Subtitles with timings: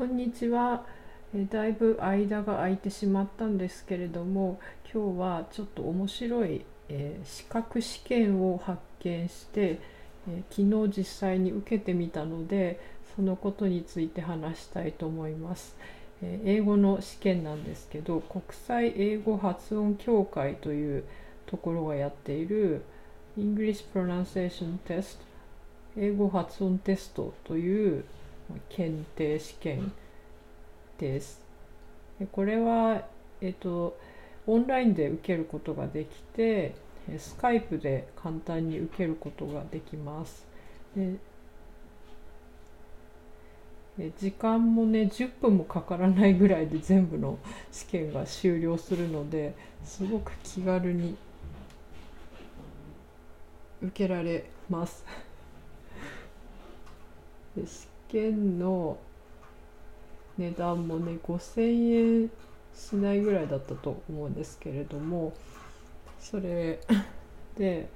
[0.00, 0.86] こんにちは。
[1.34, 4.58] えだいぶ間が空いてしまったんですけれども、
[4.90, 9.78] 今日はちょっと面白い、えー、資格試験を発見して、
[10.26, 12.80] えー、昨日実際に受けてみたので、
[13.14, 15.76] そのことについて話したいと思います。
[16.22, 21.04] えー、英語の試験なんですけど、国際英語発音協会という
[21.44, 22.80] ところがやっている
[23.38, 25.18] English Pronunciation Test
[25.98, 28.04] 英語発音テストという
[28.68, 29.92] 検定試験
[30.98, 31.40] です。
[32.32, 33.06] これは、
[33.40, 33.96] えっと、
[34.46, 36.74] オンラインで受けることができて、
[37.18, 40.46] スカイプで簡単に受けることができます。
[40.94, 41.16] で
[44.18, 47.38] 時間もね10分もかからないぐらいで全部の
[47.70, 49.54] 試験が終了するので
[49.84, 51.16] すごく気軽に
[53.82, 55.04] 受けられます。
[57.56, 58.98] で試験の
[60.38, 62.30] 値段もね5,000円
[62.74, 65.32] しないぐらいだったと思うんですけれども
[66.18, 66.80] それ
[67.56, 67.88] で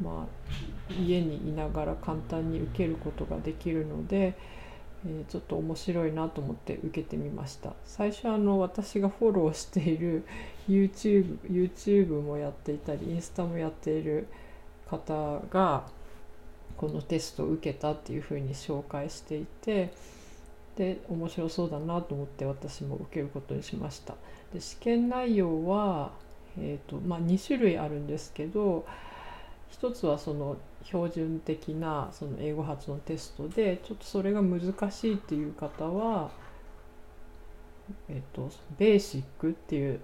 [0.00, 4.34] まあ家にいながら簡単に受けることができるので、
[5.06, 7.72] えー、ちょっと面白いなと思って受けてみました。
[7.84, 10.24] 最初あの私がフォローしている
[10.68, 14.26] YouTube, YouTube もやっていたりインスタもやっている
[14.86, 15.84] 方が
[16.76, 19.92] このテストを受けたっていうふうに紹介していて
[20.76, 24.14] で面白そうだなと思って私も受けることにしました
[24.52, 26.10] で試験内容は、
[26.58, 28.84] えーとまあ、2種類あるんですけど
[29.70, 36.30] 一つはその標準的なその英語発音テストでちょっとそれが難しいっていう方は、
[38.08, 40.00] えーと、ベーシックっていう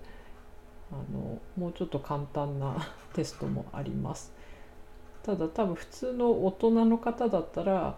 [0.90, 2.76] あのもうちょっと簡単な
[3.14, 4.32] テストもあります。
[5.22, 7.96] ただ多分普通の大人の方だったら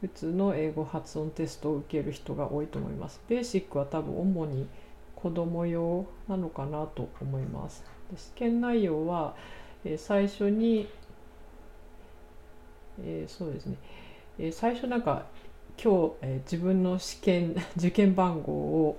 [0.00, 3.20] 普通の英語発音テストを受ける人が多いと思います。
[3.28, 4.66] ベーシックは多分主に
[5.16, 7.82] 子供用なのかなと思います。
[8.10, 9.34] で試験内容は、
[9.84, 10.88] えー、最初に、
[13.02, 13.76] えー、そうですね、
[14.38, 15.24] えー、最初なんか
[15.82, 18.98] 今日、え自分の試験 受験番号を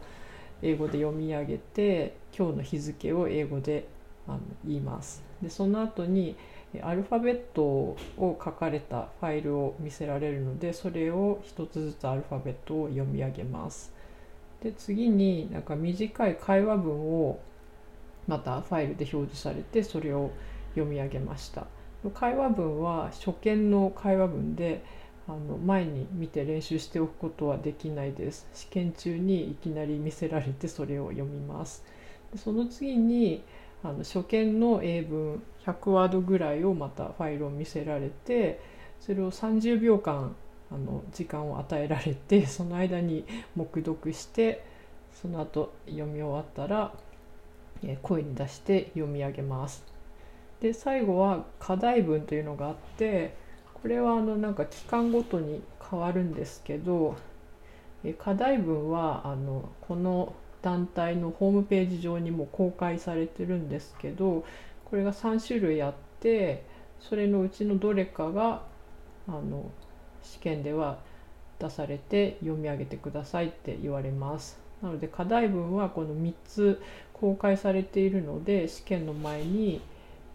[0.61, 3.87] 英語で読み上げて今日の日付を英語で
[4.27, 5.23] あの言います。
[5.41, 6.35] でその後に
[6.83, 13.93] アルファベットを書かれたファイルを見せられるのでそれを一つずつアルファベットを読み上げます。
[14.61, 17.39] で次になんか短い会話文を
[18.27, 20.31] またファイルで表示されてそれを
[20.73, 21.67] 読み上げました。
[22.13, 24.83] 会話文は初見の会話文で
[25.27, 28.47] あの前に見て練習しておくことはできないです。
[28.53, 31.83] 試験中にいきなり見せられてそれを読みます。
[32.35, 33.43] その次に
[33.85, 38.59] あの初見の英文100ワードぐらいをまたファイルを見せられて
[38.99, 40.35] それを30秒間
[40.71, 43.25] あの時間を与えられてその間に
[43.55, 44.65] 黙読して
[45.13, 46.93] その後読み終わったら、
[47.83, 49.85] え声に出して読み上げます。
[50.59, 53.35] で最後は課題文というのがあって
[53.81, 57.15] これはあのなんか期間ごとに変わるんですけど
[58.17, 60.33] 課題文はあのこの
[60.65, 64.43] 団体のホームページ上にも公開されてるんですけど
[64.85, 66.65] これが3種類あって
[66.99, 68.63] それのうちのどれかが
[69.27, 69.69] あの
[70.23, 70.97] 試験では
[71.59, 74.57] 出されて読み上げてくださいって言われます。
[74.81, 76.81] なので課題文はこの3つ
[77.13, 79.81] 公開されているので試験の前に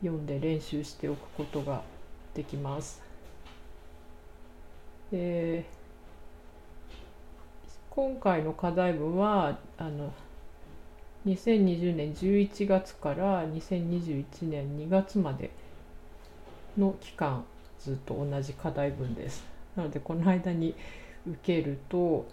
[0.00, 1.82] 読んで練習しておくことが
[2.34, 3.02] できます。
[5.10, 5.64] で
[7.90, 10.12] 今回の課題文はあの
[11.26, 15.50] 2020年11月から2021年2月まで
[16.78, 17.44] の期間
[17.80, 19.44] ずっと同じ課題文です。
[19.74, 20.76] なのでこの間に
[21.26, 22.28] 受けると、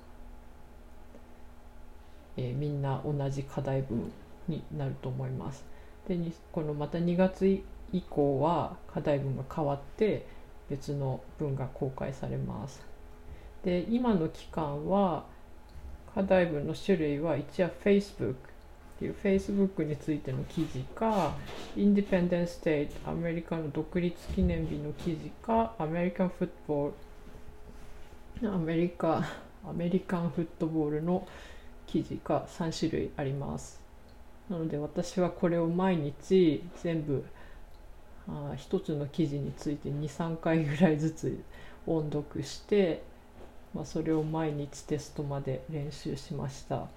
[2.38, 4.12] えー、みんな同じ課題文
[4.47, 5.66] になると思います。
[6.07, 6.19] で
[6.51, 7.47] このまた2月
[7.91, 10.28] 以降は課題文が変わって
[10.69, 12.85] 別の文が公開されます。
[13.63, 15.25] で今の期間は
[16.17, 18.35] 課題文の種類は一応 Facebook っ
[18.97, 21.35] ていう Facebook についての記事か
[21.75, 26.91] インディペンデンス・テイトアメリカの独立記念日の記事かアメリカンフットボー
[28.41, 29.23] ルアメリカ
[29.64, 31.28] アメリカンフットボールの
[31.85, 33.79] 記事か3種類あります。
[34.49, 37.23] なので私はこれを毎日全部
[38.28, 41.40] あ1つの記事について23回ぐらいずつ
[41.85, 43.03] 音読して
[43.78, 46.88] まあ、それを毎日テストまで練習しました。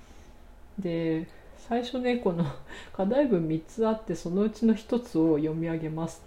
[0.78, 1.26] で
[1.58, 2.46] 最初ねこの
[2.94, 6.22] 課題文3つあってそのうちの1つを読み上げます。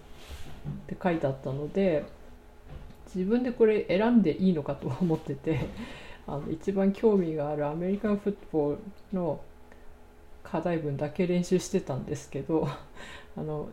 [0.84, 2.04] って書いてあったので
[3.12, 5.58] 自分でこれ選んでいいのかと思ってて
[6.26, 8.78] あの一番興味があるアメリカンフットボール
[9.12, 9.40] の
[10.44, 12.68] 課題文だけ練習してたんですけど
[13.36, 13.68] あの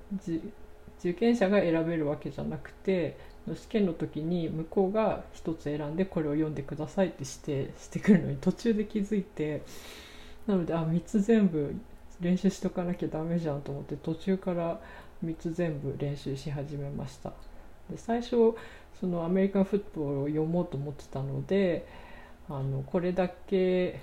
[1.00, 3.18] 受験者が選べるわけじゃなくて
[3.56, 9.64] 試験の時に向こうが1つ選んでこれを読んでくださいってしてしてくるのに途中で気づいて
[10.48, 11.76] なのであ3つ全部
[12.20, 14.80] 練習しとかなきゃダメじゃんと思って途中から
[15.26, 17.34] 3つ全部練習し始めました。
[17.90, 18.56] で最初
[19.00, 21.88] そのアメリカンフットボールを読もうと思ってたので
[22.48, 24.00] あのこれだけ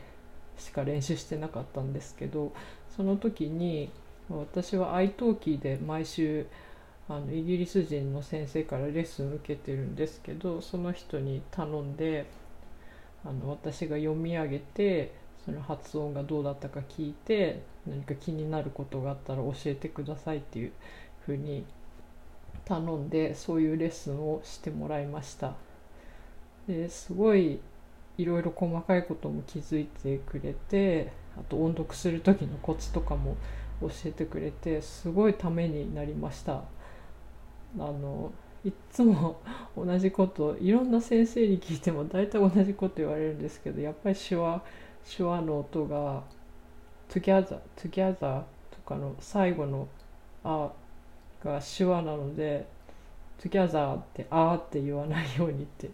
[0.59, 2.53] しか練習してなかったんですけど
[2.97, 3.91] その時に
[4.29, 6.47] 私は愛登記で毎週
[7.09, 12.27] あのイギリス人の先生からレッスン受けてるんですけどその人に頼んで
[13.25, 15.15] あの私が読み上げて
[15.45, 20.73] その発音がどうだったか聞いて何か気になることがあったら教えてくださいっていう
[21.25, 21.65] ふうに
[22.67, 25.55] 頼んでそういうレッスンをしてもらいました。
[26.67, 27.61] ですごい
[28.19, 33.37] いろいろ細かいことも気づいてくれてあと音読する時のコツとかも
[33.81, 36.65] 教えてくれてすごいためになりました。
[37.77, 38.33] あの
[38.65, 39.41] いつも
[39.77, 44.63] 同じこといろんな先生に聞いても大体同じこと言われるんですけどやっぱり手話
[45.17, 46.23] 手話の音が
[47.09, 49.89] 「together」「together」とかの最後の
[50.45, 50.73] 「あ」
[51.45, 52.67] が手話なので
[53.39, 55.91] 「together」って「あ」って言わないようにって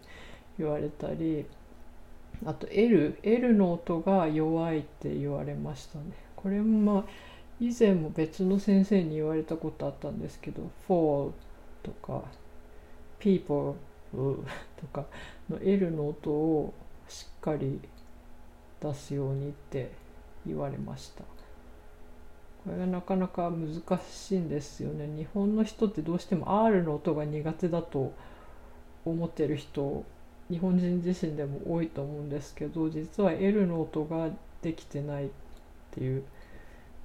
[0.57, 1.45] 言われたり
[2.45, 6.05] あと L, L の音が弱いって言われましたね。
[6.35, 7.03] これもまあ
[7.59, 11.31] 以前も別の先生に言われたことあったんですけど fall
[11.85, 12.23] とか
[13.19, 13.75] people
[14.11, 15.05] とか
[15.49, 16.73] の L の音を
[17.07, 17.79] しっかり
[18.81, 19.91] 出すようにって
[20.45, 21.23] 言われました。
[22.65, 25.07] これがなかなか難しいんですよね。
[25.15, 28.13] 日本の人ってどうしても R の音が苦手だと
[29.05, 30.03] 思ってる人
[30.49, 34.29] 日本人自身でも多いと思うんですけど実は L の音が
[34.61, 35.29] できてないっ
[35.91, 36.23] ていう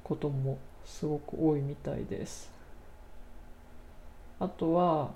[0.03, 2.51] こともすごく多いみたいです。
[4.41, 5.13] あとは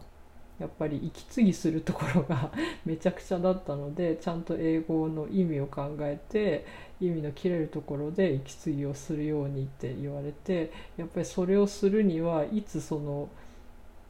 [0.60, 2.52] やっぱり息継ぎするところが
[2.86, 6.64] めちゃくちゃだったのでちゃんと英語の意味を考えて
[7.00, 13.28] 意味の切れるところで息継ぎをするようにって言われてやっぱりそれをするにはいつその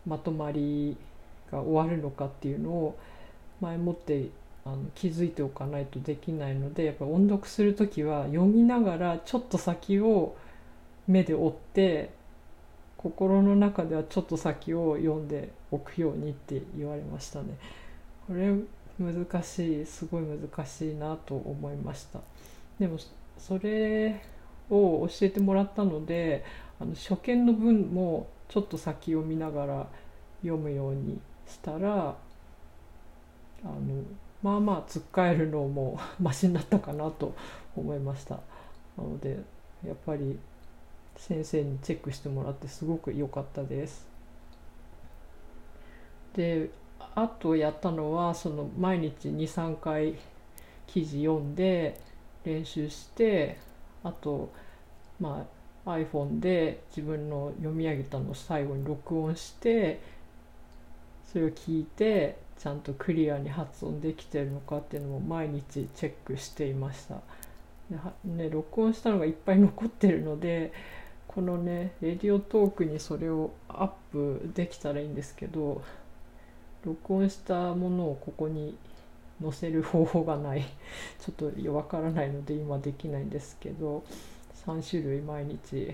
[0.06, 0.99] まとまり
[1.50, 2.99] が終わるのかっていうのを
[3.61, 4.28] 前もって
[4.66, 10.37] あの気づいておかないとできないのでやっぱ音読する時は読みながらちょっと先を
[11.06, 12.11] 目で追って
[13.05, 17.56] 心の中ではちょっと先を読んでおくようにって言われましたね。
[18.27, 18.53] これ
[18.99, 22.21] 難しいすごい難しいなと思いました
[22.79, 22.99] でも
[23.39, 24.23] それ
[24.71, 26.45] を教えてもらったので
[26.81, 29.87] あの初見の文もちょっと先を見ながら
[30.43, 32.15] 読むようにしたら
[33.65, 33.75] あの
[34.43, 37.35] まあまあつっかえるのもマシになったかなと
[37.77, 38.37] 思いました
[38.97, 39.39] なので
[39.87, 40.39] やっぱり
[41.16, 44.06] 先生にチェックしてもらってすごく良かったです。
[46.34, 46.70] で
[47.14, 50.14] あとやったのはその毎日23回
[50.87, 52.00] 記事読んで
[52.44, 53.58] 練習して
[54.02, 54.52] あと
[55.20, 55.46] ま
[55.87, 60.00] あ iPhone で自分の読み上げたのを最後に録音して
[61.31, 67.20] それを聞いてちゃんとクリアに発音できてるのかっていうのも毎日チェックしていました。
[68.25, 70.73] ね、録音したのがいっぱい残ってるので
[71.35, 75.83] このねレディオトークにそれをアップできたらいいんですけど
[76.85, 78.76] 録音したものをここに
[79.43, 80.62] 載せる方法がない。
[81.19, 84.05] ちょっとわからないので今できないんですけど
[84.67, 85.93] 3種類毎日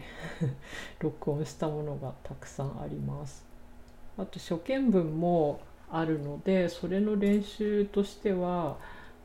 [1.01, 3.47] 録音したものがたくさんあります。
[4.19, 8.77] あと初見文もあるのでそれの練習としては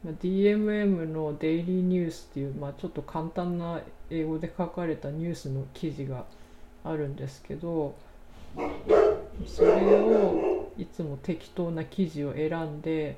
[0.05, 6.25] DMM のデイリーニュースっていう、まあ、ちょっと簡単な英語で書かれたニュースの記事が
[6.83, 7.95] あるんですけど
[9.47, 9.69] それ
[9.99, 13.17] をいつも適当な記事を選んで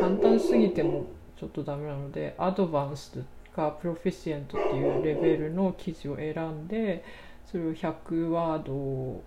[0.00, 1.06] 簡単すぎても
[1.38, 3.22] ちょっとダメなのでアドバンス
[3.54, 7.04] かプロフィシエントっていうレベルの記事を選んで
[7.50, 9.22] それを100ワードを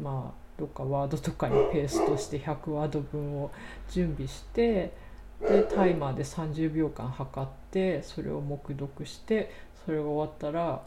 [0.00, 3.50] まあどっかワードとかにペーストして100ワード分を
[3.90, 4.92] 準備して
[5.40, 9.50] でタイマーで30秒間測ってそれを黙読して
[9.84, 10.82] それが終わったら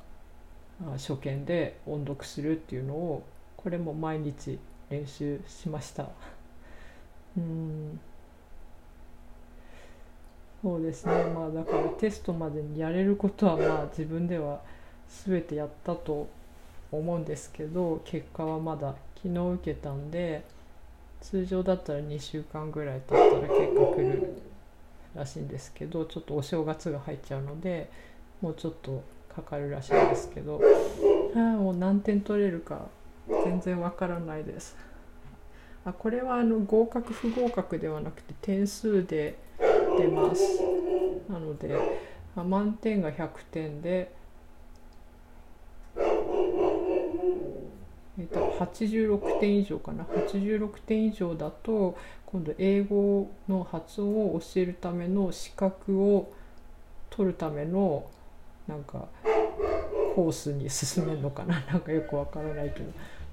[0.94, 3.24] 初見で音読するっていうのを
[3.56, 6.08] これも毎日練習しました。
[7.38, 8.00] うん。
[10.62, 11.14] そうですね。
[11.34, 14.62] まあだからテストまでにやれることはまあ自分では
[15.08, 16.28] 全てやったと
[16.92, 20.44] 思うんですけど結果はまだ昨日受けたんで
[21.22, 24.34] 通常だったら2週間ぐらい経ったら結果来る
[25.16, 27.90] らしいんですけどちょっとお正月が入っちゃうので
[28.42, 30.62] もうちょっとかかるらしいんですけど
[31.36, 32.88] あもう何点取れるか
[33.44, 34.76] 全然わからないです。
[35.86, 39.38] あこれはあの合格不合格ではなくて点数で
[39.98, 40.62] 出ます。
[41.30, 41.76] なので、
[42.36, 44.12] 満点が100点で
[48.20, 50.04] えっと、86点以上かな。
[50.04, 56.32] 86点以上だと今度英語の発音を教えるための資格を
[57.10, 58.06] 取るための
[58.68, 59.08] なんか
[60.16, 61.60] コースに進めるのかな。
[61.72, 62.92] なんかよくわからないけど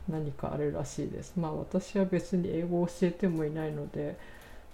[0.08, 1.34] 何かあるらしいです。
[1.36, 4.16] まあ私は別に英語を教えてもいないので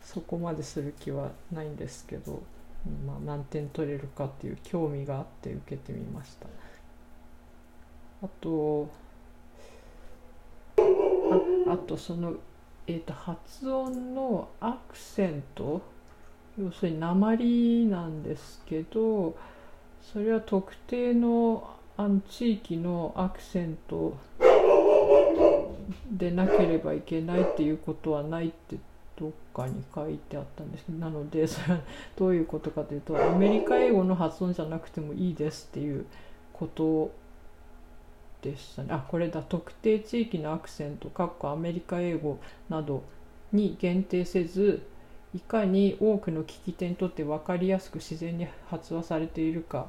[0.02, 2.42] そこまでする気はないんですけど、
[3.07, 6.47] まあ、何点取れるかっていう興味があって受けてみました。
[8.23, 8.88] あと
[11.70, 12.34] あとその、
[12.86, 15.80] えーと、発音のアクセント
[16.58, 19.36] 要するに鉛なんですけど
[20.12, 24.16] それは特定のあの地域のアクセント
[26.10, 28.76] でなければいけないっていうことはないって
[29.18, 31.80] どっかに書いてあったんですけどなのでそれは
[32.16, 36.06] どういうことかというとアメリカ英語の発音じゃなくてもいいですっていう
[36.54, 37.12] こと
[38.42, 38.88] でしたね。
[38.92, 39.42] あこれだ。
[39.42, 43.02] 特定地域のアクセントかっこアメリカ英語など
[43.52, 44.82] に限定せず
[45.35, 49.88] いかに多くの聞き手にとって分かりやすく自然に発話されているか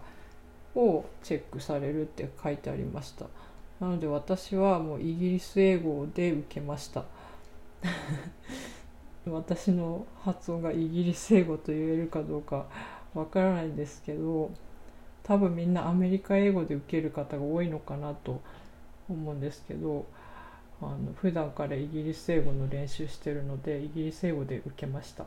[0.75, 3.25] をチェックされるって書いてありました。
[3.79, 7.05] なので私はもうイギリス英語で受けました。
[9.25, 12.67] 私の発音がイギリス英語と言えるかどうか
[13.13, 14.51] わからないんですけど
[15.23, 18.41] 多分みんなアメリカ英語で受ける方が多いのかなと
[19.09, 20.05] 思うんですけど
[20.81, 25.25] あの普段からイギリス英語の練習してるのでイギリス英語で受けました。